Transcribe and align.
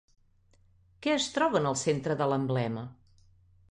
Què 1.07 1.13
es 1.17 1.29
troba 1.37 1.61
en 1.63 1.71
el 1.75 1.79
centre 1.85 2.19
de 2.25 2.33
l'emblema? 2.35 2.89